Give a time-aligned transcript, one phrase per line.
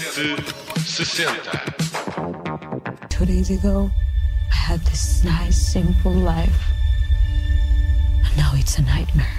[0.00, 1.24] 360.
[3.08, 3.90] Two days ago,
[4.50, 6.72] I had this nice, simple life.
[8.24, 9.37] And now it's a nightmare.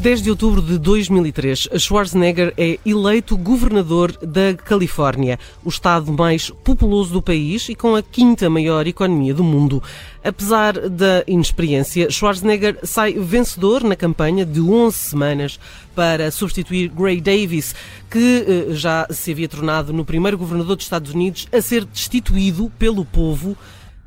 [0.00, 7.12] 10 de outubro de 2003, Schwarzenegger é eleito governador da Califórnia, o estado mais populoso
[7.12, 9.82] do país e com a quinta maior economia do mundo.
[10.24, 15.60] Apesar da inexperiência, Schwarzenegger sai vencedor na campanha de 11 semanas
[15.94, 17.74] para substituir Gray Davis,
[18.10, 22.72] que eh, já se havia tornado no primeiro governador dos Estados Unidos a ser destituído
[22.78, 23.54] pelo povo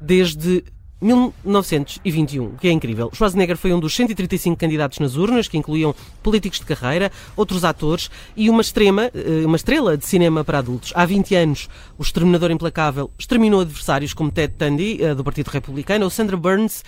[0.01, 0.63] desde
[1.03, 3.09] 1921, que é incrível.
[3.13, 8.09] Schwarzenegger foi um dos 135 candidatos nas urnas, que incluíam políticos de carreira, outros atores
[8.35, 10.93] e uma, extrema, eh, uma estrela de cinema para adultos.
[10.95, 16.05] Há 20 anos, o Exterminador Implacável exterminou adversários como Ted Bundy, eh, do Partido Republicano,
[16.05, 16.83] ou Sandra Burns,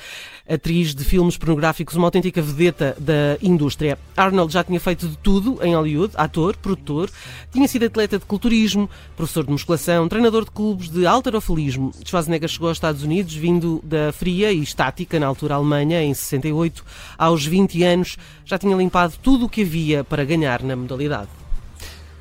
[0.47, 3.97] atriz de filmes pornográficos, uma autêntica vedeta da indústria.
[4.15, 7.09] Arnold já tinha feito de tudo em Hollywood, ator, produtor,
[7.51, 11.91] tinha sido atleta de culturismo, professor de musculação, treinador de clubes de alterofilismo.
[12.05, 16.83] Schwarzenegger chegou aos Estados Unidos vindo da fria e estática, na altura Alemanha, em 68.
[17.17, 21.29] Aos 20 anos já tinha limpado tudo o que havia para ganhar na modalidade.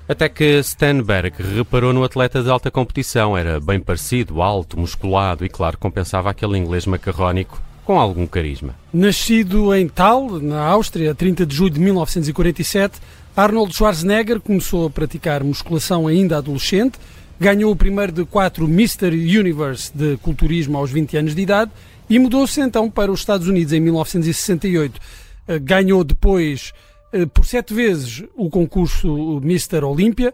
[0.06, 3.36] Até que Stenberg reparou no atleta de alta competição.
[3.36, 8.74] Era bem parecido, alto, musculado e, claro, compensava aquele inglês macarrónico com algum carisma.
[8.92, 13.00] Nascido em Tal, na Áustria, a 30 de julho de 1947,
[13.36, 16.98] Arnold Schwarzenegger começou a praticar musculação ainda adolescente,
[17.44, 19.08] ganhou o primeiro de quatro Mr.
[19.38, 21.70] Universe de culturismo aos 20 anos de idade
[22.08, 24.98] e mudou-se então para os Estados Unidos em 1968.
[25.46, 26.72] Eh, Ganhou depois
[27.12, 29.84] eh, por sete vezes o concurso Mr.
[29.84, 30.32] Olímpia,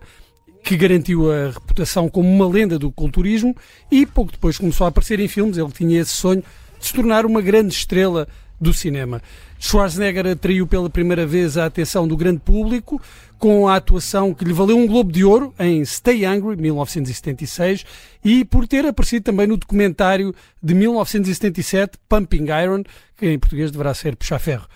[0.62, 3.56] que garantiu a reputação como uma lenda do culturismo
[3.90, 5.58] e pouco depois começou a aparecer em filmes.
[5.58, 6.44] Ele tinha esse sonho
[6.78, 8.28] de se tornar uma grande estrela
[8.60, 9.22] do cinema.
[9.58, 13.00] Schwarzenegger atraiu pela primeira vez a atenção do grande público
[13.38, 17.86] com a atuação que lhe valeu um Globo de Ouro em Stay Hungry, 1976,
[18.22, 22.82] e por ter aparecido também no documentário de 1977, Pumping Iron,
[23.16, 24.66] que em português deverá ser Puxar Ferro.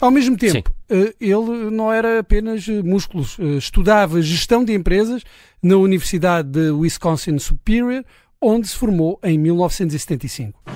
[0.00, 5.22] Ao mesmo tempo, eh, ele não era apenas eh, músculos, eh, estudava gestão de empresas
[5.62, 8.04] na Universidade de Wisconsin Superior,
[8.40, 10.73] onde se formou em 1975.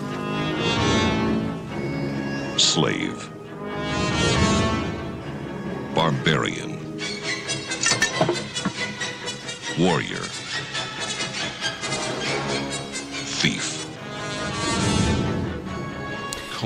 [2.58, 3.30] Slave.
[5.94, 6.76] Barbarian.
[9.78, 10.26] Warrior.
[13.40, 13.86] Thief.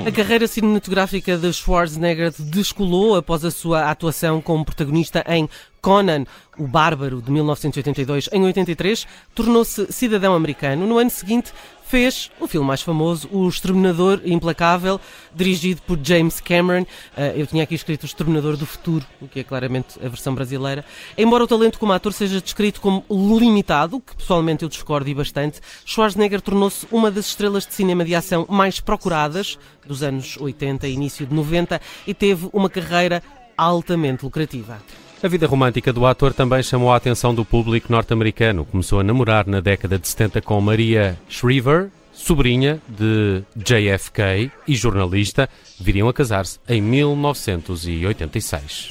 [0.03, 5.47] A carreira cinematográfica de Schwarzenegger descolou após a sua atuação como protagonista em
[5.83, 6.23] Conan,
[6.57, 8.29] o Bárbaro, de 1982.
[8.31, 9.05] Em 83,
[9.35, 10.87] tornou-se cidadão americano.
[10.87, 11.51] No ano seguinte,
[11.85, 14.99] fez o filme mais famoso, O Exterminador Implacável,
[15.35, 16.85] dirigido por James Cameron.
[17.17, 20.33] Eh, eu tinha aqui escrito O Exterminador do Futuro, o que é claramente a versão
[20.33, 20.85] brasileira.
[21.17, 25.59] Embora o talento como ator seja descrito como limitado, que pessoalmente eu discordo e bastante,
[25.85, 30.93] Schwarzenegger tornou-se uma das estrelas de cinema de ação mais procuradas dos anos 80 e
[30.93, 33.21] início de 90 e teve uma carreira
[33.57, 34.81] altamente lucrativa.
[35.23, 38.65] A vida romântica do ator também chamou a atenção do público norte-americano.
[38.65, 45.49] Começou a namorar na década de 70 com Maria Shriver, sobrinha de JFK e jornalista.
[45.79, 48.89] Viriam a casar-se em 1986.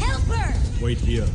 [0.00, 0.52] Help her!
[0.82, 1.28] Wait here.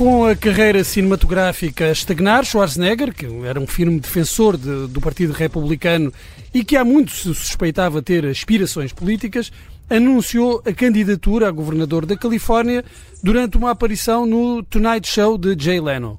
[0.00, 5.34] Com a carreira cinematográfica a estagnar, Schwarzenegger, que era um firme defensor de- do Partido
[5.34, 6.10] Republicano
[6.54, 9.52] e que há muito se suspeitava ter aspirações políticas,
[9.90, 12.82] anunciou a candidatura a governador da Califórnia
[13.22, 16.18] durante uma aparição no Tonight Show de Jay Leno.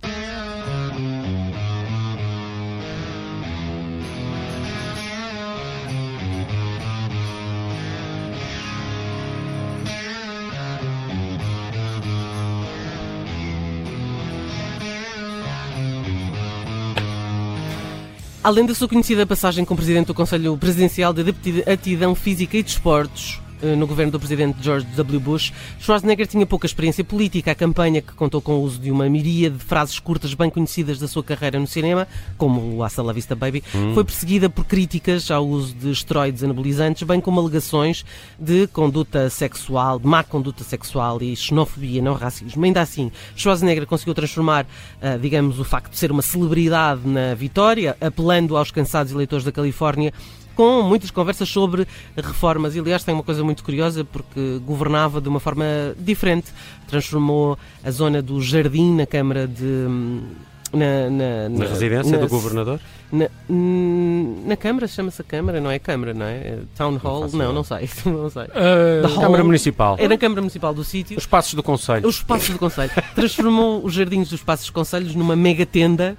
[18.43, 21.23] Além da sua conhecida passagem como presidente do Conselho Presidencial de
[21.71, 23.39] Aptidão Física e Desportos,
[23.77, 25.19] no governo do presidente George W.
[25.19, 27.51] Bush, Schwarzenegger tinha pouca experiência política.
[27.51, 30.99] A campanha, que contou com o uso de uma miríade de frases curtas bem conhecidas
[30.99, 33.63] da sua carreira no cinema, como o Hasta la Vista Baby,
[33.93, 38.05] foi perseguida por críticas ao uso de esteroides anabolizantes, bem como alegações
[38.39, 42.63] de conduta sexual, de má conduta sexual e xenofobia, não racismo.
[42.63, 44.65] Ainda assim, Schwarzenegger conseguiu transformar,
[45.01, 49.51] ah, digamos, o facto de ser uma celebridade na vitória, apelando aos cansados eleitores da
[49.51, 50.13] Califórnia
[50.61, 52.75] com muitas conversas sobre reformas.
[52.75, 55.65] E, aliás, tem uma coisa muito curiosa, porque governava de uma forma
[55.97, 56.51] diferente.
[56.87, 59.63] Transformou a zona do Jardim na Câmara de.
[59.63, 60.21] hum,
[60.73, 62.79] Na, na, Na residência na- do governador?
[63.11, 66.35] Na, hum, na Câmara, chama-se a Câmara, não é Câmara, não é?
[66.37, 67.21] É Town Hall?
[67.21, 67.51] Não, ideia.
[67.51, 67.89] não sei.
[68.05, 68.43] Não sei.
[69.03, 69.21] Hall.
[69.21, 69.95] Câmara Municipal.
[69.99, 71.17] É na Câmara Municipal do sítio.
[71.17, 72.07] Os passos do Conselho.
[72.07, 72.91] Os Passos do Conselho.
[73.15, 76.15] Transformou os Jardins dos Passos dos Conselhos numa mega tenda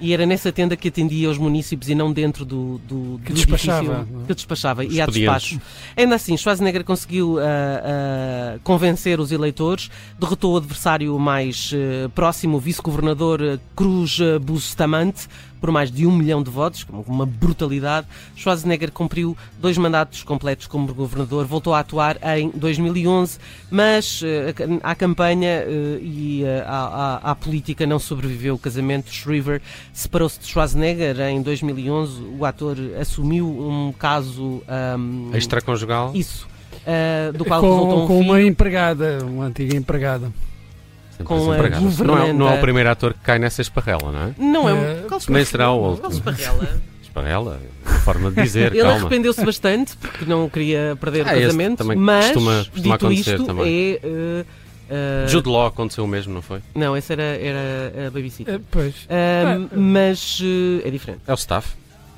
[0.00, 3.36] e era nessa tenda que atendia os municípios e não dentro do, do, Que do
[3.36, 4.14] despachava, edifício.
[4.14, 4.26] não é?
[4.26, 4.82] Que despachava.
[4.84, 5.42] Os E há expedientes.
[5.50, 5.60] despacho.
[5.96, 12.56] Ainda assim, Schwarzenegger conseguiu ah, ah, convencer os eleitores, derrotou o adversário mais ah, próximo,
[12.56, 15.28] o vice-governador ah, Cruz ah, Bustamante,
[15.64, 18.06] por mais de um milhão de votos, com uma brutalidade.
[18.36, 23.38] Schwarzenegger cumpriu dois mandatos completos como governador, voltou a atuar em 2011,
[23.70, 24.52] mas eh,
[24.82, 29.10] a- à campanha eh, e eh, à, à- à política não sobreviveu o casamento.
[29.10, 32.20] Shriver separou-se de Schwarzenegger em 2011.
[32.38, 34.62] O ator assumiu um caso.
[34.68, 36.12] ahm, Extraconjugal.
[36.14, 36.46] isso.
[36.86, 38.30] ah, do qual resultou com, um com filho.
[38.32, 40.30] uma empregada, uma antiga empregada.
[41.24, 41.56] Com a
[42.04, 44.34] não, é, não é o primeiro ator que cai nessa esparrela, não é?
[44.38, 45.08] Não é Eh, um.
[45.08, 46.08] Qual Nem será o último.
[46.10, 46.68] esparrela?
[47.02, 47.60] Esparrela?
[47.86, 51.96] Uma forma de dizer, Ele arrependeu-se bastante porque não queria perder Ah, o casamento, também
[51.96, 53.66] mas costuma- costuma dito acontecer isto também.
[53.66, 54.00] é.
[54.02, 54.44] eh,
[54.90, 56.60] eh, Jude Law aconteceu o mesmo, não foi?
[56.74, 58.56] Não, essa era, era a babysitter.
[58.56, 58.94] Ah, pois.
[59.08, 61.20] Ahm, Ah, mas eh, é diferente.
[61.26, 61.68] É o staff.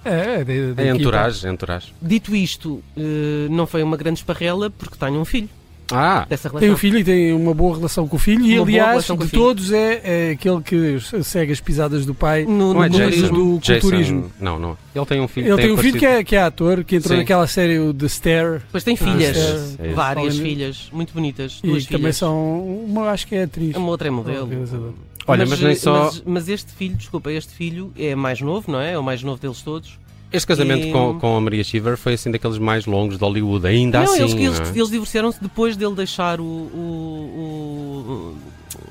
[0.04, 1.92] É, é, de, de É entourage, é entourage.
[2.00, 5.48] Dito isto, eh, não foi uma grande esparrela porque tenho um filho
[5.92, 6.60] Ah, dessa relação.
[6.66, 9.04] Tem um filho e tem uma boa relação com o filho, e Uma boa aliás,
[9.06, 12.44] de todos é, é aquele que segue as pisadas do pai.
[12.44, 13.10] No, não é no Jason.
[13.10, 13.36] turismo.
[13.54, 14.32] do Jason- culturismo.
[14.40, 14.76] Não, não.
[14.94, 16.96] Ele tem um filho Ele que tem um filho que é, que é ator, que
[16.96, 17.18] entrou Sim.
[17.20, 21.66] naquela série o The Stare, Depois tem filhas, é, é várias filhas, muito bonitas, e
[21.68, 22.16] duas também filhas.
[22.16, 22.64] são.
[22.86, 23.76] Uma acho que é atriz.
[23.76, 24.94] Uma outra é modelo.
[25.28, 28.70] Olha, mas nem eh, só- mas, mas este filho, desculpa, este filho é mais novo,
[28.70, 28.92] não é?
[28.92, 29.98] É o mais novo deles todos.
[30.32, 33.66] Este casamento E- com, com a Maria Shiver foi assim daqueles mais longos de Hollywood,
[33.66, 34.22] ainda não, assim.
[34.22, 34.70] eles, eles, não é?
[34.70, 38.34] eles divorciaram-se depois dele deixar o, o-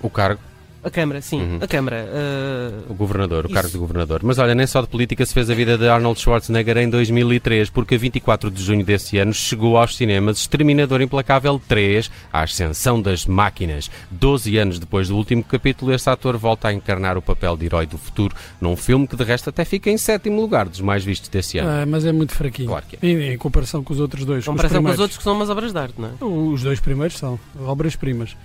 [0.02, 0.40] o- O cargo,
[0.86, 1.60] a Câmara, sim, Uhum.
[1.62, 2.08] a Câmara.
[2.08, 3.54] eh, o governador, o Isso.
[3.56, 4.22] cargo de governador.
[4.24, 7.70] Mas olha, nem só de política se fez a vida de Arnold Schwarzenegger em 2003,
[7.70, 13.02] porque a 24 de junho desse ano chegou aos cinemas Exterminador Implacável 3, a ascensão
[13.02, 13.90] das máquinas.
[14.12, 17.86] 12 anos depois do último capítulo, este ator volta a encarnar o papel de herói
[17.86, 21.30] do futuro, num filme que de resto até fica em sétimo lugar dos mais vistos
[21.30, 21.70] desse ano.
[21.70, 22.68] Ah, mas é muito fraquinho.
[22.70, 23.10] Claro que é.
[23.10, 24.44] Em, em comparação com os outros dois.
[24.44, 26.24] Em com os comparação com os outros que são umas obras de arte, não é?
[26.54, 28.36] Os dois primeiros são obras-primas.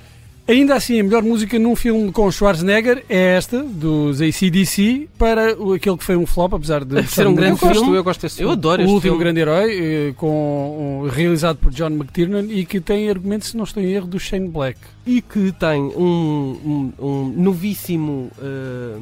[0.50, 5.74] Ainda assim, a melhor música num filme com Schwarzenegger é esta, dos ACDC, para o-
[5.74, 7.96] aquele que foi um flop, apesar de Ser um Eu grande gosto, filme.
[7.96, 8.52] eu gosto desse Eu filme.
[8.54, 9.18] adoro o este último filme.
[9.24, 13.62] grande herói, eh, com, um- realizado por John McTiernan e que tem argumentos, se não
[13.62, 14.78] estou em erro, do Shane Black.
[15.06, 18.96] E que tem um, um, um novíssimo eh,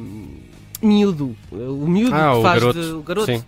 [0.83, 2.79] miúdo, o miúdo Ah, que o faz garoto.
[2.81, 3.43] de, o garoto Sim.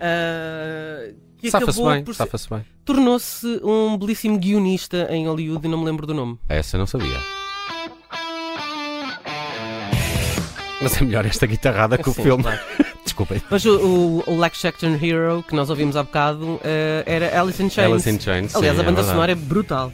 [0.00, 2.60] eh, que Safa-se acabou bem, por safa-se bem.
[2.84, 6.38] tornou-se um belíssimo guionista em Hollywood e não me lembro do nome.
[6.48, 7.18] Essa eu não sabia.
[10.82, 12.42] Mas é melhor esta guitarrada que o Sim, filme.
[12.42, 12.60] claro.
[13.04, 13.42] Desculpem.
[13.50, 17.62] Mas o, o, o Lex Action Hero que nós ouvimos há bocado eh, era Alice
[17.62, 17.92] in Chains.
[17.92, 18.54] Alice in Chains.
[18.54, 19.92] Aliás, sim, a banda é sonora é brutal.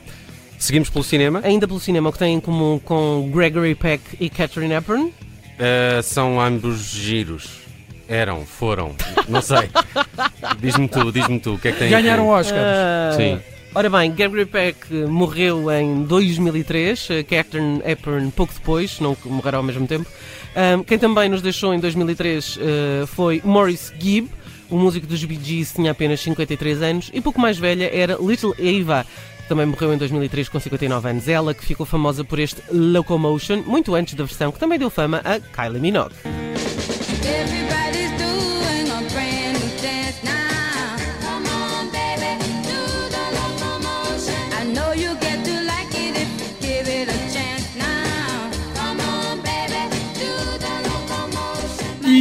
[0.58, 1.40] Seguimos pelo cinema.
[1.44, 5.04] Ainda pelo cinema, o que tem em comum com Gregory Peck e Catherine Hepburn.
[5.06, 7.60] Uh, são ambos giros.
[8.08, 8.94] Eram, foram,
[9.28, 9.68] não sei.
[10.60, 12.28] diz-me tu, diz-me tu, o que é que tem Ganharam?
[12.28, 12.62] Oscars.
[12.62, 13.38] Ah, Sim.
[13.74, 19.62] Ora bem, Gregory Peck morreu em 2003, eh, Catherine Hepburn pouco depois, não morreram ao
[19.62, 20.08] mesmo tempo.
[20.56, 24.30] Ahm, quem também nos deixou em 2003 eh, foi Maurice Gibb,
[24.70, 28.54] o músico dos Bee Gees tinha apenas 53 anos, e pouco mais velha era Little
[28.54, 31.28] que também morreu em 2003 com 59 anos.
[31.28, 35.22] Ela que ficou famosa por este Locomotion, muito antes da versão que também deu fama
[35.24, 36.14] a Kylie Minogue.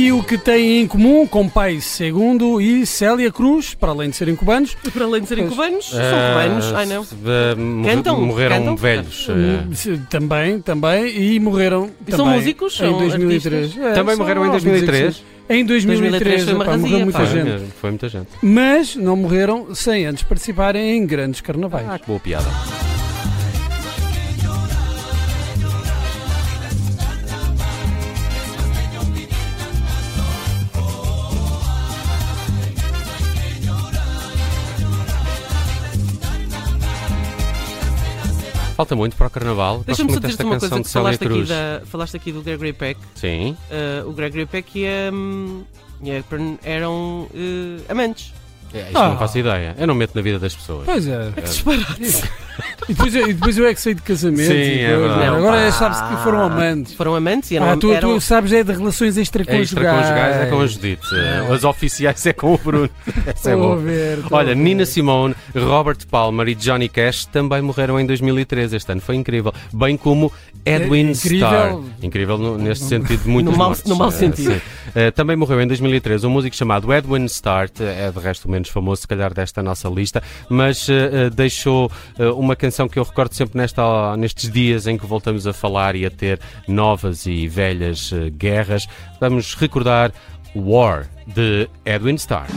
[0.07, 4.15] E o que têm em comum com Pai Segundo e Célia Cruz, para além de
[4.15, 5.55] serem cubanos, E para além de serem Pois.
[5.57, 6.73] cubanos, são Ah, cubanos.
[6.73, 7.03] Ai não.
[7.03, 8.21] eh, morre- Cantam?
[8.21, 8.75] Morreram Cantam?
[8.77, 9.27] velhos.
[9.29, 9.33] eh.
[9.33, 12.73] hum, se- também, também, e morreram E são também músicos?
[12.75, 13.63] em São 2003.
[13.63, 13.85] artistas?
[13.85, 15.15] É, Também são morreram em óbvios 2003?
[15.15, 15.25] que sim.
[15.59, 17.25] Em 2003, 2003 foi uma epá, morreu razia, muita pá.
[17.25, 17.49] Foi gente.
[17.51, 18.27] mesmo, Foi muita gente.
[18.41, 21.85] Mas não morreram sem antes participarem em grandes carnavais.
[21.89, 22.45] Ah, que boa piada.
[38.77, 39.83] Falta muito para o carnaval.
[39.83, 42.99] Deixa-me só dizer-te uma coisa que falaste aqui, da, falaste aqui do Gregory Peck.
[43.15, 43.57] Sim.
[43.71, 45.63] Eh, o Gregory Peck e a, hum,
[46.03, 48.31] e a Hepburn eram eh, amantes.
[48.71, 49.09] É, isto Ah.
[49.09, 49.75] não faço ideia.
[49.79, 50.85] Eu não meto na vida das pessoas.
[50.85, 51.31] Pois é.
[51.41, 52.23] Disparate.
[52.89, 54.47] E depois, eu- e depois eu é que sei de casamento.
[54.47, 55.23] Sim, e é verdade.
[55.25, 55.71] Agora Pá.
[55.71, 56.93] sabes que foram amantes.
[56.93, 59.67] Foram amantes e eram, Ah, tu, eram tu sabes é de relações extraconjugais.
[59.71, 61.07] Extraconjugais é com a Judite.
[61.13, 62.89] Eh, As oficiais é com o Bruno.
[63.25, 63.77] Essa é boa.
[63.77, 64.55] ver, Olha.
[64.55, 68.75] Nina Simone, Robert Palmer e Johnny Cash também morreram em 2013.
[68.75, 69.53] Este ano foi incrível.
[69.73, 70.31] Bem como
[70.65, 71.47] Edwin É incrível.
[71.47, 71.79] Starr.
[72.01, 74.61] Incrível no- neste sentido de muitos No mau- no mau sentido.
[74.95, 77.69] Eh, também morreu em 2013 um músico chamado Edwin Starr.
[77.79, 80.21] É de resto o menos famoso, se calhar, desta nossa lista.
[80.49, 85.05] Mas eh, deixou eh, uma canção que eu recordo sempre nesta, nestes dias em que
[85.05, 88.87] voltamos a falar e a ter novas e velhas eh, guerras.
[89.19, 90.11] Vamos recordar
[90.55, 92.47] War, de Edwin Starr.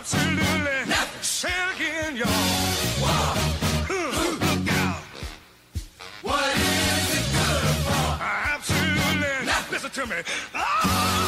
[0.00, 1.22] Absolutely nothing.
[1.22, 3.49] Say it again, y'all.
[9.94, 10.16] To me.
[10.54, 11.19] Oh,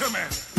[0.00, 0.49] nothing.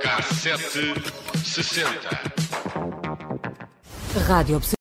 [0.00, 0.94] Cassete
[1.44, 2.32] 60.
[4.28, 4.60] Rádio